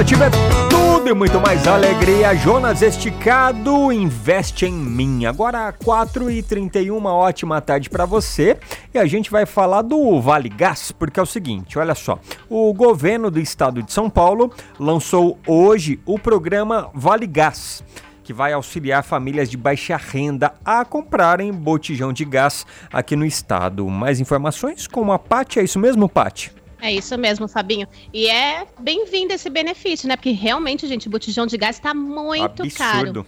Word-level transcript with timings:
Alternativa 0.00 0.24
é 0.24 0.30
tudo 0.70 1.10
e 1.10 1.12
muito 1.12 1.38
mais 1.38 1.66
alegria. 1.66 2.34
Jonas 2.34 2.80
Esticado 2.80 3.92
investe 3.92 4.64
em 4.64 4.72
mim. 4.72 5.26
Agora 5.26 5.70
4h31, 5.74 6.96
uma 6.96 7.12
ótima 7.12 7.60
tarde 7.60 7.90
para 7.90 8.06
você. 8.06 8.56
E 8.94 8.98
a 8.98 9.04
gente 9.04 9.30
vai 9.30 9.44
falar 9.44 9.82
do 9.82 10.18
Vale 10.18 10.48
Gás, 10.48 10.90
porque 10.90 11.20
é 11.20 11.22
o 11.22 11.26
seguinte: 11.26 11.78
olha 11.78 11.94
só. 11.94 12.18
O 12.48 12.72
governo 12.72 13.30
do 13.30 13.38
estado 13.38 13.82
de 13.82 13.92
São 13.92 14.08
Paulo 14.08 14.50
lançou 14.78 15.38
hoje 15.46 16.00
o 16.06 16.18
programa 16.18 16.88
Vale 16.94 17.26
Gás 17.26 17.84
que 18.24 18.32
vai 18.32 18.52
auxiliar 18.52 19.02
famílias 19.02 19.50
de 19.50 19.56
baixa 19.56 19.96
renda 19.96 20.54
a 20.64 20.84
comprarem 20.84 21.52
botijão 21.52 22.12
de 22.12 22.24
gás 22.24 22.64
aqui 22.92 23.16
no 23.16 23.24
estado. 23.24 23.86
Mais 23.88 24.20
informações 24.20 24.86
com 24.86 25.12
a 25.12 25.18
Pati, 25.18 25.58
é 25.58 25.64
isso 25.64 25.80
mesmo, 25.80 26.08
Pati? 26.08 26.59
É 26.80 26.92
isso 26.92 27.16
mesmo, 27.18 27.46
Fabinho. 27.46 27.86
E 28.12 28.26
é 28.28 28.66
bem-vindo 28.78 29.32
esse 29.32 29.50
benefício, 29.50 30.08
né? 30.08 30.16
Porque 30.16 30.30
realmente, 30.30 30.86
gente, 30.86 31.08
o 31.08 31.10
botijão 31.10 31.46
de 31.46 31.56
gás 31.56 31.76
está 31.76 31.94
muito 31.94 32.62
Absurdo. 32.62 32.74
caro. 32.76 33.26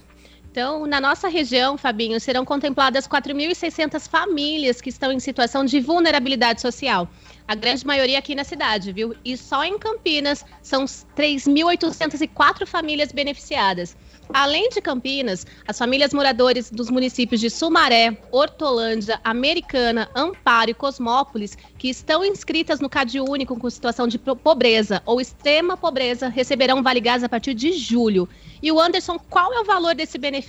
Então, 0.52 0.86
na 0.86 1.00
nossa 1.00 1.28
região, 1.28 1.78
Fabinho, 1.78 2.20
serão 2.20 2.44
contempladas 2.44 3.08
4.600 3.08 4.06
famílias 4.06 4.82
que 4.82 4.90
estão 4.90 5.10
em 5.10 5.18
situação 5.18 5.64
de 5.64 5.80
vulnerabilidade 5.80 6.60
social. 6.60 7.08
A 7.48 7.54
grande 7.54 7.86
maioria 7.86 8.18
aqui 8.18 8.34
na 8.34 8.44
cidade, 8.44 8.92
viu? 8.92 9.16
E 9.24 9.34
só 9.34 9.64
em 9.64 9.78
Campinas 9.78 10.44
são 10.60 10.84
3.804 10.84 12.66
famílias 12.66 13.12
beneficiadas. 13.12 13.96
Além 14.32 14.68
de 14.68 14.80
Campinas, 14.80 15.46
as 15.66 15.78
famílias 15.78 16.12
moradores 16.12 16.70
dos 16.70 16.88
municípios 16.88 17.40
de 17.40 17.50
Sumaré, 17.50 18.16
Hortolândia, 18.30 19.20
Americana, 19.24 20.08
Amparo 20.14 20.70
e 20.70 20.74
Cosmópolis, 20.74 21.56
que 21.78 21.88
estão 21.88 22.24
inscritas 22.24 22.78
no 22.78 22.88
Cade 22.88 23.20
Único 23.20 23.58
com 23.58 23.68
situação 23.68 24.06
de 24.06 24.18
pobreza 24.18 25.02
ou 25.04 25.20
extrema 25.20 25.76
pobreza, 25.76 26.28
receberão 26.28 26.82
Vale 26.82 27.00
Gás 27.00 27.24
a 27.24 27.28
partir 27.28 27.54
de 27.54 27.72
julho. 27.72 28.28
E 28.62 28.70
o 28.70 28.80
Anderson, 28.80 29.18
qual 29.18 29.52
é 29.52 29.60
o 29.60 29.64
valor 29.64 29.94
desse 29.94 30.16
benefício? 30.16 30.41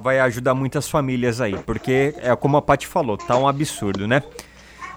Vai 0.00 0.20
ajudar 0.20 0.54
muitas 0.54 0.88
famílias 0.88 1.40
aí, 1.40 1.56
porque 1.58 2.14
é 2.18 2.34
como 2.36 2.56
a 2.56 2.62
Paty 2.62 2.86
falou, 2.86 3.16
tá 3.16 3.36
um 3.36 3.48
absurdo, 3.48 4.06
né? 4.06 4.22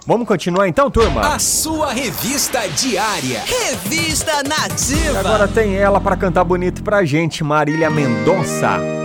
Vamos 0.06 0.28
continuar 0.28 0.68
então, 0.68 0.90
turma? 0.90 1.36
A 1.36 1.40
sua 1.40 1.92
revista 1.92 2.66
diária. 2.70 3.42
Revista 3.42 4.44
Nativa. 4.44 5.14
E 5.14 5.18
agora 5.18 5.48
tem 5.48 5.76
ela 5.76 6.00
para 6.00 6.16
cantar 6.16 6.44
bonito 6.44 6.82
pra 6.84 7.04
gente, 7.04 7.44
Marília 7.44 7.90
Mendonça. 7.90 8.97